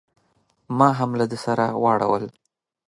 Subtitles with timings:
[0.77, 2.23] ما هم له ده سره واړول.